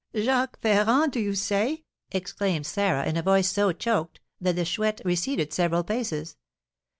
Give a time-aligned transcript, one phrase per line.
[0.15, 4.99] "Jacques Ferrand, do you say?" exclaimed Sarah, in a voice so choked that the Chouette
[5.05, 6.37] receded several paces.